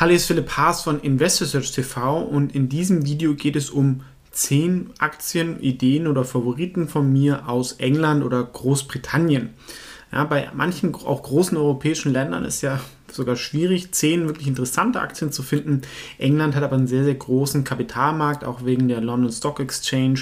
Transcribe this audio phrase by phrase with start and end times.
[0.00, 4.02] Hallo, hier ist Philipp Haas von InvestorSearch TV und in diesem Video geht es um
[4.30, 9.54] 10 Aktien, Ideen oder Favoriten von mir aus England oder Großbritannien.
[10.12, 12.78] Ja, bei manchen auch großen europäischen Ländern ist ja
[13.10, 15.82] sogar schwierig, 10 wirklich interessante Aktien zu finden.
[16.18, 20.20] England hat aber einen sehr, sehr großen Kapitalmarkt, auch wegen der London Stock Exchange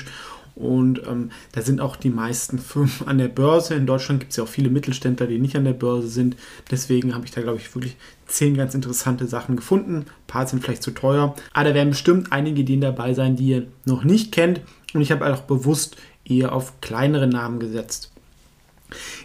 [0.56, 3.74] und ähm, da sind auch die meisten Firmen an der Börse.
[3.74, 6.34] In Deutschland gibt es ja auch viele Mittelständler, die nicht an der Börse sind.
[6.70, 7.96] Deswegen habe ich da, glaube ich, wirklich
[8.27, 9.96] zehn ganz interessante Sachen gefunden.
[9.96, 11.37] Ein paar sind vielleicht zu teuer.
[11.52, 14.63] Aber da werden bestimmt einige Ideen dabei sein, die ihr noch nicht kennt.
[14.95, 18.13] Und ich habe auch bewusst eher auf kleinere Namen gesetzt.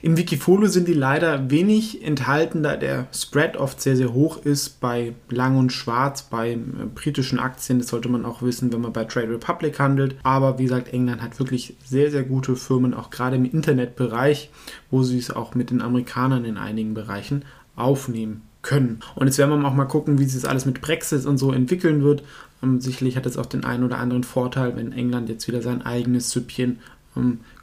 [0.01, 4.79] Im Wikifolio sind die leider wenig enthalten, da der Spread oft sehr, sehr hoch ist
[4.79, 6.57] bei Lang und Schwarz, bei äh,
[6.93, 7.79] britischen Aktien.
[7.79, 10.15] Das sollte man auch wissen, wenn man bei Trade Republic handelt.
[10.23, 14.49] Aber wie gesagt, England hat wirklich sehr, sehr gute Firmen, auch gerade im Internetbereich,
[14.89, 17.45] wo sie es auch mit den Amerikanern in einigen Bereichen
[17.75, 18.99] aufnehmen können.
[19.15, 21.51] Und jetzt werden wir auch mal gucken, wie sich das alles mit Brexit und so
[21.51, 22.23] entwickeln wird.
[22.63, 25.81] Ähm, sicherlich hat es auch den einen oder anderen Vorteil, wenn England jetzt wieder sein
[25.83, 26.79] eigenes Süppchen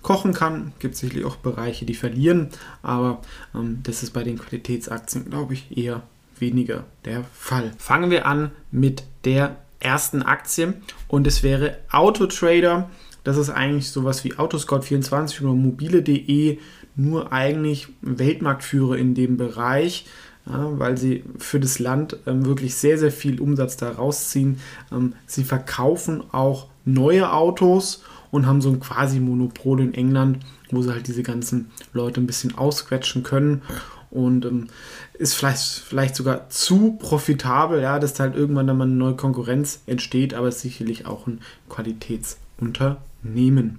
[0.03, 0.73] kochen kann.
[0.79, 2.49] Gibt sicherlich auch Bereiche, die verlieren,
[2.83, 3.23] aber
[3.55, 6.03] ähm, das ist bei den Qualitätsaktien, glaube ich, eher
[6.39, 7.73] weniger der Fall.
[7.79, 10.75] Fangen wir an mit der ersten Aktie
[11.07, 12.91] und es wäre Autotrader.
[13.25, 16.59] Das ist eigentlich sowas wie Autoscout24 oder mobile.de,
[16.97, 20.07] nur eigentlich Weltmarktführer in dem Bereich.
[20.47, 24.61] Ja, weil sie für das Land ähm, wirklich sehr, sehr viel Umsatz da rausziehen.
[24.91, 30.39] Ähm, sie verkaufen auch neue Autos und haben so ein quasi Monopol in England,
[30.71, 33.63] wo sie halt diese ganzen Leute ein bisschen ausquetschen können
[34.11, 34.67] und ähm,
[35.15, 39.81] ist vielleicht, vielleicht sogar zu profitabel, ja, dass halt irgendwann dann mal eine neue Konkurrenz
[39.87, 43.79] entsteht, aber ist sicherlich auch ein Qualitätsunternehmen.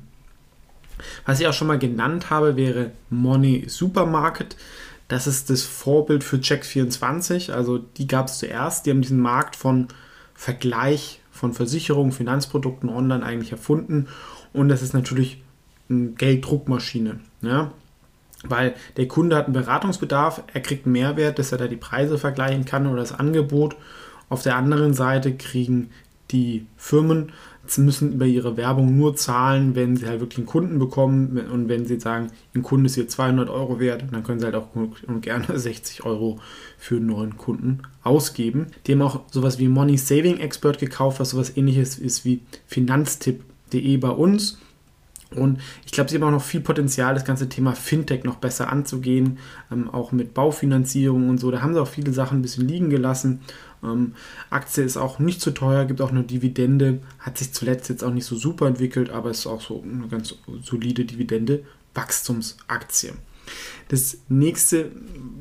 [1.25, 4.55] Was ich auch schon mal genannt habe, wäre Money Supermarket.
[5.07, 7.51] Das ist das Vorbild für Check24.
[7.51, 8.85] Also die gab es zuerst.
[8.85, 9.87] Die haben diesen Markt von
[10.35, 14.07] Vergleich von Versicherungen, Finanzprodukten online eigentlich erfunden
[14.53, 15.41] und das ist natürlich
[15.89, 17.19] eine Gelddruckmaschine.
[17.41, 17.71] Ja?
[18.43, 22.17] Weil der Kunde hat einen Beratungsbedarf, er kriegt einen Mehrwert, dass er da die Preise
[22.17, 23.75] vergleichen kann oder das Angebot.
[24.29, 25.89] Auf der anderen Seite kriegen
[26.31, 27.31] die Firmen
[27.77, 31.85] müssen über ihre Werbung nur zahlen, wenn sie halt wirklich einen Kunden bekommen und wenn
[31.85, 34.69] sie sagen, ein Kunde ist hier 200 Euro wert, dann können sie halt auch
[35.21, 36.39] gerne 60 Euro
[36.77, 38.67] für einen neuen Kunden ausgeben.
[38.87, 43.97] Haben auch sowas wie Money Saving Expert gekauft, was sowas ähnliches ist wie Finanztipp De
[43.97, 44.57] bei uns.
[45.35, 48.71] Und ich glaube, sie haben auch noch viel Potenzial, das ganze Thema Fintech noch besser
[48.71, 49.37] anzugehen,
[49.71, 51.51] ähm, auch mit Baufinanzierung und so.
[51.51, 53.41] Da haben sie auch viele Sachen ein bisschen liegen gelassen.
[53.83, 54.15] Ähm,
[54.49, 58.11] Aktie ist auch nicht zu teuer, gibt auch eine Dividende, hat sich zuletzt jetzt auch
[58.11, 61.63] nicht so super entwickelt, aber ist auch so eine ganz solide Dividende,
[61.93, 63.13] Wachstumsaktie.
[63.87, 64.91] Das nächste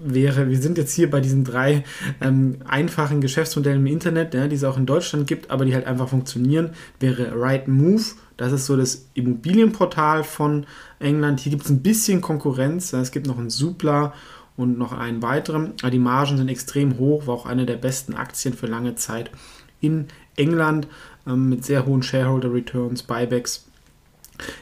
[0.04, 1.84] wäre, wir sind jetzt hier bei diesen drei
[2.20, 5.86] ähm, einfachen Geschäftsmodellen im Internet, ja, die es auch in Deutschland gibt, aber die halt
[5.86, 6.70] einfach funktionieren,
[7.00, 8.02] wäre Right Move.
[8.36, 10.66] Das ist so das Immobilienportal von
[11.00, 11.40] England.
[11.40, 12.92] Hier gibt es ein bisschen Konkurrenz.
[12.92, 14.14] Es gibt noch einen Supla
[14.56, 15.74] und noch einen weiteren.
[15.82, 19.30] Aber die Margen sind extrem hoch, war auch eine der besten Aktien für lange Zeit
[19.80, 20.88] in England
[21.26, 23.67] ähm, mit sehr hohen Shareholder Returns, Buybacks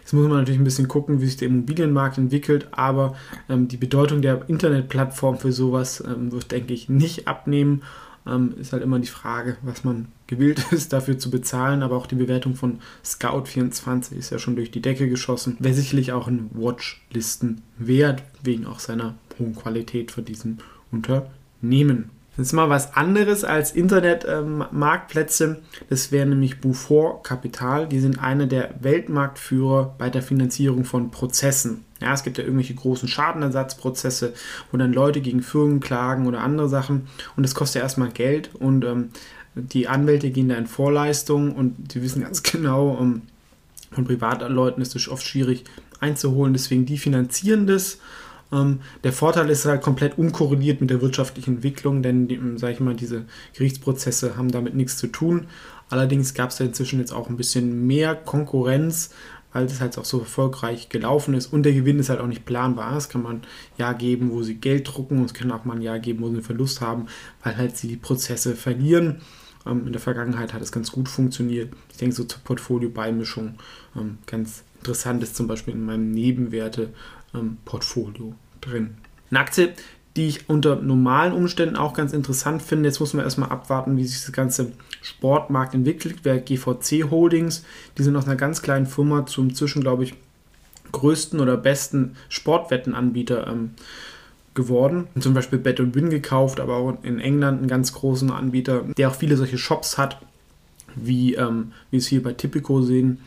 [0.01, 3.17] Jetzt muss man natürlich ein bisschen gucken, wie sich der Immobilienmarkt entwickelt, aber
[3.49, 7.83] ähm, die Bedeutung der Internetplattform für sowas ähm, wird, denke ich, nicht abnehmen.
[8.27, 11.83] Ähm, ist halt immer die Frage, was man gewillt ist, dafür zu bezahlen.
[11.83, 15.57] Aber auch die Bewertung von Scout24 ist ja schon durch die Decke geschossen.
[15.61, 20.59] Wäre sicherlich auch ein Watchlisten wert, wegen auch seiner hohen Qualität für diesen
[20.91, 22.11] Unternehmen.
[22.37, 25.45] Das ist mal was anderes als Internetmarktplätze.
[25.45, 25.57] Ähm,
[25.89, 27.89] das wäre nämlich Bufor Kapital.
[27.89, 31.85] Die sind eine der Weltmarktführer bei der Finanzierung von Prozessen.
[32.01, 34.35] Ja, es gibt ja irgendwelche großen Schadenersatzprozesse,
[34.71, 37.09] wo dann Leute gegen Firmen klagen oder andere Sachen.
[37.37, 38.55] Und das kostet ja erstmal Geld.
[38.55, 39.11] Und ähm,
[39.55, 43.23] die Anwälte gehen da in Vorleistung und sie wissen ganz genau, ähm,
[43.91, 45.65] von Privatleuten ist es oft schwierig
[46.01, 46.53] einzuholen.
[46.53, 47.99] Deswegen die finanzieren das
[48.53, 52.95] ähm, der Vorteil ist halt komplett unkorreliert mit der wirtschaftlichen Entwicklung, denn, sage ich mal,
[52.95, 55.47] diese Gerichtsprozesse haben damit nichts zu tun.
[55.89, 59.11] Allerdings gab es ja inzwischen jetzt auch ein bisschen mehr Konkurrenz,
[59.53, 62.45] weil es halt auch so erfolgreich gelaufen ist und der Gewinn ist halt auch nicht
[62.45, 62.97] planbar.
[62.97, 63.43] Es kann man
[63.79, 66.29] Jahr geben, wo sie Geld drucken und es kann auch mal ein Jahr geben, wo
[66.29, 67.07] sie einen Verlust haben,
[67.43, 69.23] weil halt sie die Prozesse verlieren.
[69.65, 71.73] Ähm, in der Vergangenheit hat es ganz gut funktioniert.
[71.91, 73.55] Ich denke so zur Portfolio-Beimischung
[73.97, 76.95] ähm, ganz interessant ist zum Beispiel in meinem Nebenwerte-Portfolio
[77.37, 77.59] ähm,
[78.61, 78.97] drin.
[79.31, 79.75] Eine Aktie,
[80.17, 82.89] die ich unter normalen Umständen auch ganz interessant finde.
[82.89, 84.73] Jetzt muss man erstmal abwarten, wie sich das ganze
[85.03, 86.25] Sportmarkt entwickelt.
[86.25, 87.65] Wäre GVC Holdings,
[87.99, 90.15] die sind aus einer ganz kleinen Firma zum zwischen, glaube ich,
[90.93, 93.73] größten oder besten Sportwettenanbieter ähm,
[94.55, 95.09] geworden.
[95.21, 99.15] Zum Beispiel Bet Win gekauft, aber auch in England einen ganz großen Anbieter, der auch
[99.15, 100.19] viele solche Shops hat,
[100.95, 103.19] wie ähm, wir es hier bei Tipico sehen.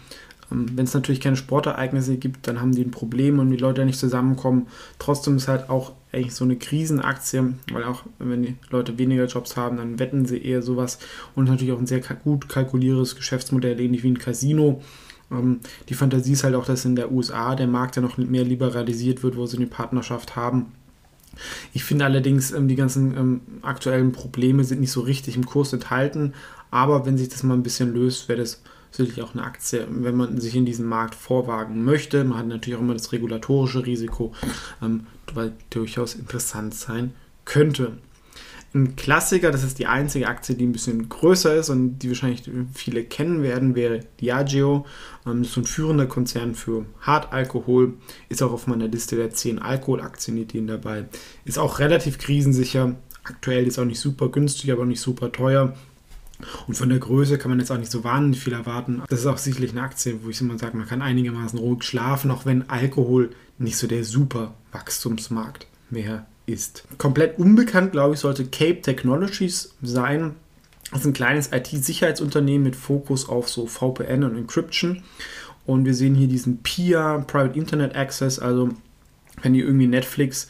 [0.51, 3.85] Ähm, Wenn es natürlich keine Sportereignisse gibt, dann haben die ein Problem und die Leute
[3.85, 4.67] nicht zusammenkommen.
[4.97, 9.55] Trotzdem ist halt auch eigentlich so eine Krisenaktie, weil auch wenn die Leute weniger Jobs
[9.55, 10.99] haben, dann wetten sie eher sowas
[11.35, 14.81] und natürlich auch ein sehr gut kalkuliertes Geschäftsmodell, ähnlich wie ein Casino.
[15.31, 18.43] Ähm, die Fantasie ist halt auch, dass in der USA der Markt ja noch mehr
[18.43, 20.71] liberalisiert wird, wo sie eine Partnerschaft haben.
[21.73, 26.33] Ich finde allerdings, ähm, die ganzen aktuellen Probleme sind nicht so richtig im Kurs enthalten,
[26.71, 28.61] aber wenn sich das mal ein bisschen löst, wäre das
[28.91, 32.23] sicherlich auch eine Aktie, wenn man sich in diesen Markt vorwagen möchte.
[32.23, 34.33] Man hat natürlich auch immer das regulatorische Risiko,
[34.81, 37.13] ähm, weil durchaus interessant sein
[37.45, 37.97] könnte.
[38.71, 42.43] Ein Klassiker, das ist die einzige Aktie, die ein bisschen größer ist und die wahrscheinlich
[42.71, 44.85] viele kennen werden, wäre Diageo.
[45.25, 47.93] Ähm, das ist ein führender Konzern für Hartalkohol,
[48.29, 51.05] ist auch auf meiner Liste der 10 Alkoholaktien dabei.
[51.45, 52.95] Ist auch relativ krisensicher.
[53.23, 55.75] Aktuell ist auch nicht super günstig, aber auch nicht super teuer.
[56.67, 59.01] Und von der Größe kann man jetzt auch nicht so wahnsinnig viel erwarten.
[59.09, 62.31] Das ist auch sicherlich eine Aktie, wo ich immer sage, man kann einigermaßen ruhig schlafen,
[62.31, 66.83] auch wenn Alkohol nicht so der super Wachstumsmarkt mehr ist.
[66.97, 70.35] Komplett unbekannt, glaube ich, sollte Cape Technologies sein.
[70.91, 75.03] Das ist ein kleines IT-Sicherheitsunternehmen mit Fokus auf so VPN und Encryption.
[75.65, 78.39] Und wir sehen hier diesen PIA, Private Internet Access.
[78.39, 78.69] Also,
[79.43, 80.47] wenn ihr irgendwie Netflix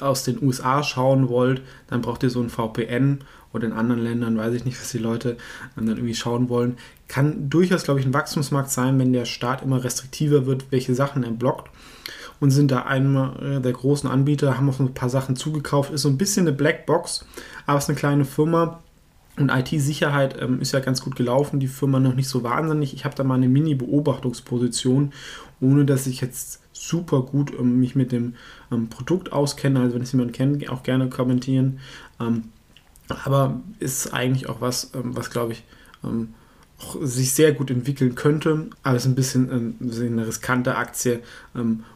[0.00, 3.20] aus den USA schauen wollt, dann braucht ihr so ein VPN
[3.52, 5.36] oder in anderen Ländern, weiß ich nicht, was die Leute
[5.76, 6.76] dann irgendwie schauen wollen.
[7.08, 11.22] Kann durchaus, glaube ich, ein Wachstumsmarkt sein, wenn der Staat immer restriktiver wird, welche Sachen
[11.22, 11.70] er blockt.
[12.40, 16.08] Und sind da einer der großen Anbieter, haben auch ein paar Sachen zugekauft, ist so
[16.08, 17.24] ein bisschen eine Blackbox,
[17.66, 18.82] aber es ist eine kleine Firma.
[19.36, 22.94] Und IT-Sicherheit ähm, ist ja ganz gut gelaufen, die Firma noch nicht so wahnsinnig.
[22.94, 25.12] Ich habe da mal eine Mini-Beobachtungsposition,
[25.60, 28.34] ohne dass ich jetzt super gut ähm, mich mit dem
[28.70, 29.80] ähm, Produkt auskenne.
[29.80, 31.78] Also wenn es jemand kennt, auch gerne kommentieren.
[32.20, 32.44] Ähm,
[33.24, 35.64] aber ist eigentlich auch was, ähm, was glaube ich,
[36.04, 36.34] ähm,
[36.78, 38.68] auch sich sehr gut entwickeln könnte.
[38.82, 41.20] Aber es ist ein bisschen eine riskante Aktie,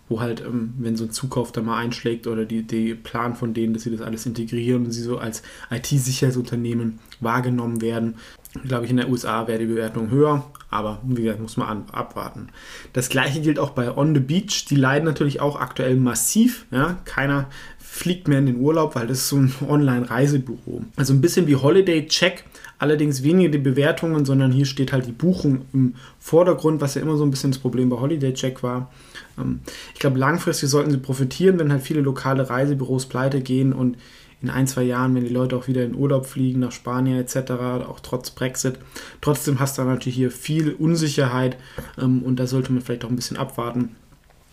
[0.09, 3.75] wo halt, wenn so ein Zukauf da mal einschlägt oder die, die Plan von denen,
[3.75, 5.43] dass sie das alles integrieren und sie so als
[5.73, 8.15] IT-Sicherheitsunternehmen wahrgenommen werden,
[8.63, 10.45] glaube ich, in der USA wäre die Bewertung höher.
[10.71, 12.49] Aber wie gesagt, muss man abwarten.
[12.93, 14.67] Das gleiche gilt auch bei On the Beach.
[14.69, 16.67] Die leiden natürlich auch aktuell massiv.
[16.71, 16.99] Ja?
[17.05, 17.47] Keiner
[17.79, 20.83] fliegt mehr in den Urlaub, weil das ist so ein Online-Reisebüro.
[20.97, 22.45] Also ein bisschen wie Holiday Check,
[22.79, 27.17] allerdings weniger die Bewertungen, sondern hier steht halt die Buchung im Vordergrund, was ja immer
[27.17, 28.91] so ein bisschen das Problem bei Holiday Check war.
[29.39, 29.61] Ähm,
[29.95, 33.97] ich glaube, langfristig sollten sie profitieren, wenn halt viele lokale Reisebüros pleite gehen und
[34.43, 37.53] in ein, zwei Jahren, wenn die Leute auch wieder in Urlaub fliegen, nach Spanien etc.,
[37.89, 38.79] auch trotz Brexit.
[39.21, 41.57] Trotzdem hast du natürlich hier viel Unsicherheit
[41.99, 43.97] ähm, und da sollte man vielleicht auch ein bisschen abwarten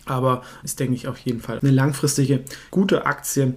[0.06, 2.42] aber ist, denke ich, auf jeden Fall eine langfristige
[2.72, 3.56] gute Aktie,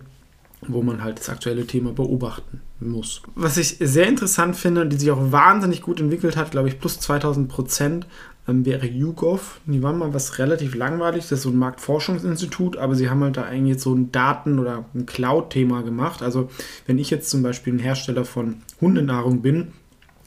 [0.63, 3.23] wo man halt das aktuelle Thema beobachten muss.
[3.35, 7.01] Was ich sehr interessant finde, die sich auch wahnsinnig gut entwickelt hat, glaube ich, plus
[7.01, 8.07] 2000 Prozent,
[8.47, 9.61] wäre YouGov.
[9.67, 13.37] Die waren mal was relativ langweilig, das ist so ein Marktforschungsinstitut, aber sie haben halt
[13.37, 16.23] da eigentlich so ein Daten- oder ein Cloud-Thema gemacht.
[16.23, 16.49] Also
[16.87, 19.73] wenn ich jetzt zum Beispiel ein Hersteller von Hundenahrung bin,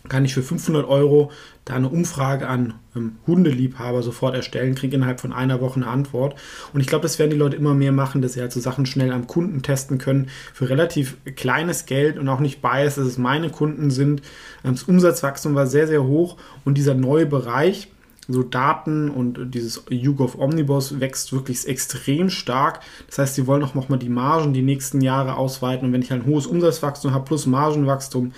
[0.08, 1.32] kann ich für 500 Euro
[1.66, 6.36] da eine Umfrage an ähm, Hundeliebhaber sofort erstellen, kriege innerhalb von einer Woche eine Antwort.
[6.74, 8.86] Und ich glaube, das werden die Leute immer mehr machen, dass sie halt so Sachen
[8.86, 13.18] schnell am Kunden testen können für relativ kleines Geld und auch nicht biased, dass es
[13.18, 14.22] meine Kunden sind.
[14.64, 17.90] Ähm, das Umsatzwachstum war sehr, sehr hoch und dieser neue Bereich,
[18.34, 22.82] so Daten und dieses YouGov Omnibus wächst wirklich extrem stark.
[23.08, 25.88] Das heißt, sie wollen auch nochmal die Margen die nächsten Jahre ausweiten.
[25.88, 28.34] Und wenn ich ein hohes Umsatzwachstum habe plus Margenwachstum,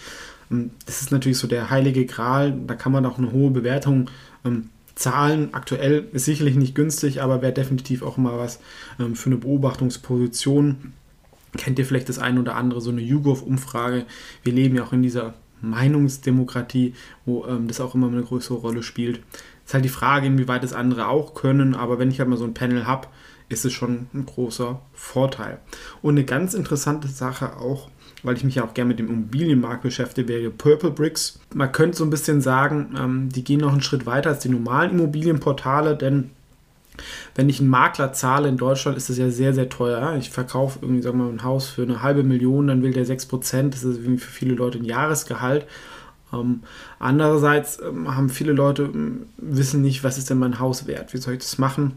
[0.49, 2.57] ähm, das ist natürlich so der heilige Gral.
[2.67, 4.09] Da kann man auch eine hohe Bewertung
[4.45, 5.49] ähm, zahlen.
[5.53, 8.59] Aktuell ist sicherlich nicht günstig, aber wäre definitiv auch mal was
[8.99, 10.93] ähm, für eine Beobachtungsposition.
[11.57, 14.05] Kennt ihr vielleicht das ein oder andere, so eine YouGov-Umfrage?
[14.43, 16.93] Wir leben ja auch in dieser Meinungsdemokratie,
[17.25, 19.21] wo ähm, das auch immer eine größere Rolle spielt.
[19.65, 22.45] Ist halt die Frage, inwieweit das andere auch können, aber wenn ich halt mal so
[22.45, 23.07] ein Panel habe,
[23.49, 25.59] ist es schon ein großer Vorteil.
[26.01, 27.89] Und eine ganz interessante Sache auch,
[28.23, 31.39] weil ich mich ja auch gerne mit dem Immobilienmarkt beschäftige, wäre Purple Bricks.
[31.53, 34.49] Man könnte so ein bisschen sagen, ähm, die gehen noch einen Schritt weiter als die
[34.49, 36.31] normalen Immobilienportale, denn
[37.35, 40.15] wenn ich einen Makler zahle in Deutschland, ist das ja sehr, sehr teuer.
[40.19, 43.05] Ich verkaufe irgendwie, sagen wir mal, ein Haus für eine halbe Million, dann will der
[43.05, 45.65] 6%, das ist für viele Leute ein Jahresgehalt.
[46.33, 46.61] Ähm,
[46.99, 51.17] andererseits ähm, haben viele Leute, ähm, wissen nicht, was ist denn mein Haus wert, wie
[51.17, 51.93] soll ich das machen?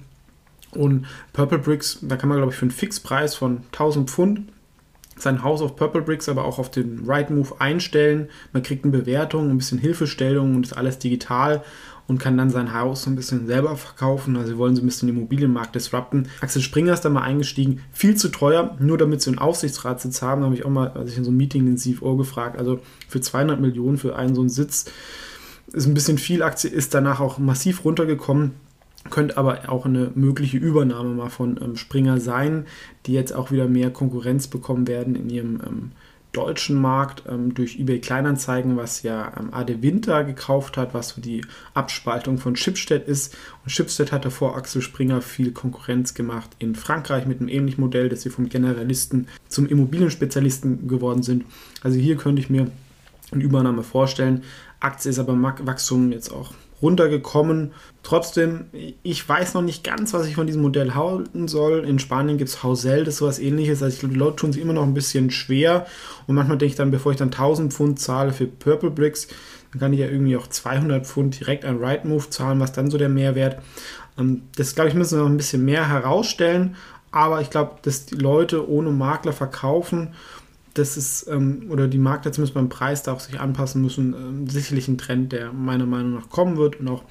[0.73, 4.41] Und Purple Bricks, da kann man, glaube ich, für einen Fixpreis von 1000 Pfund
[5.17, 8.29] sein Haus auf Purple Bricks, aber auch auf den Right Move einstellen.
[8.53, 11.63] Man kriegt eine Bewertung, ein bisschen Hilfestellung und ist alles digital
[12.07, 14.37] und kann dann sein Haus so ein bisschen selber verkaufen.
[14.37, 16.29] Also sie wollen so ein bisschen den Immobilienmarkt disrupten.
[16.41, 17.81] Axel Springer ist da mal eingestiegen.
[17.93, 20.43] Viel zu teuer, nur damit sie einen Aufsichtsratssitz haben.
[20.43, 22.81] Da habe ich auch mal, als ich in so einem Meeting den CFO gefragt, also
[23.09, 24.87] für 200 Millionen für einen so einen Sitz
[25.73, 26.43] ist ein bisschen viel.
[26.43, 28.53] Aktie ist danach auch massiv runtergekommen
[29.11, 32.67] könnte aber auch eine mögliche Übernahme mal von ähm, Springer sein,
[33.07, 35.93] die jetzt auch wieder mehr Konkurrenz bekommen werden in ihrem ähm,
[36.35, 41.21] deutschen Markt ähm, durch eBay Kleinanzeigen, was ja ähm, Ade Winter gekauft hat, was so
[41.21, 43.35] die Abspaltung von Schipstedt ist.
[43.65, 48.09] Und Schipstedt hatte vor Axel Springer viel Konkurrenz gemacht in Frankreich mit einem ähnlichen Modell,
[48.09, 51.47] dass sie vom Generalisten zum Immobilienspezialisten geworden sind.
[51.83, 52.71] Also hier könnte ich mir
[53.33, 54.43] eine Übernahme vorstellen.
[54.81, 56.53] Aktie ist aber Wachstum jetzt auch
[56.85, 57.73] runtergekommen.
[58.03, 58.67] Trotzdem,
[59.03, 61.85] ich weiß noch nicht ganz, was ich von diesem Modell halten soll.
[61.85, 63.83] In Spanien gibt es Hausel, das ist sowas ähnliches.
[63.83, 65.87] Also ich glaube, die Leute tun sich immer noch ein bisschen schwer.
[66.27, 69.29] Und manchmal denke ich dann, bevor ich dann 1000 Pfund zahle für Purple Bricks,
[69.73, 72.99] dann kann ich ja irgendwie auch 200 Pfund direkt an Rightmove zahlen, was dann so
[72.99, 73.63] der Mehrwert.
[74.19, 76.77] Ähm, das, glaube ich, müssen wir noch ein bisschen mehr herausstellen.
[77.11, 80.15] Aber ich glaube, dass die Leute ohne Makler verkaufen
[80.75, 84.49] das ist, ähm, oder die Makler zumindest beim Preis da auch sich anpassen müssen, ähm,
[84.49, 87.05] sicherlich ein Trend, der meiner Meinung nach kommen wird und auch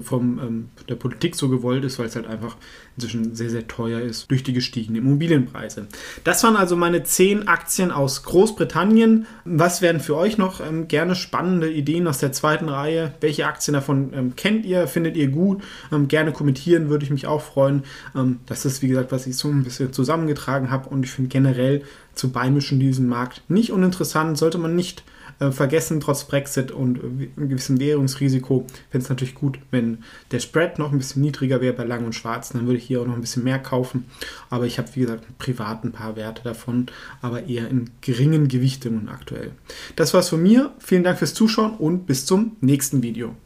[0.00, 2.56] vom ähm, der Politik so gewollt ist, weil es halt einfach
[2.96, 5.86] inzwischen sehr, sehr teuer ist durch die gestiegenen Immobilienpreise.
[6.24, 9.26] Das waren also meine zehn Aktien aus Großbritannien.
[9.44, 13.14] Was wären für euch noch ähm, gerne spannende Ideen aus der zweiten Reihe?
[13.20, 14.86] Welche Aktien davon ähm, kennt ihr?
[14.86, 15.62] Findet ihr gut?
[15.92, 17.82] Ähm, gerne kommentieren, würde ich mich auch freuen.
[18.14, 21.28] Ähm, das ist, wie gesagt, was ich so ein bisschen zusammengetragen habe und ich finde
[21.28, 21.82] generell
[22.14, 25.04] zu beimischen diesen Markt nicht uninteressant, sollte man nicht
[25.38, 28.66] äh, vergessen, trotz Brexit und äh, einem gewissen Währungsrisiko.
[28.90, 29.98] Fände es natürlich gut, wenn
[30.30, 32.50] der Spread noch ein bisschen niedriger wäre bei Lang und Schwarz.
[32.50, 34.06] Dann würde ich hier auch noch ein bisschen mehr kaufen.
[34.50, 36.86] Aber ich habe, wie gesagt, privat ein paar Werte davon,
[37.22, 39.52] aber eher in geringen Gewichtungen aktuell.
[39.94, 40.72] Das war's von mir.
[40.78, 43.36] Vielen Dank fürs Zuschauen und bis zum nächsten Video.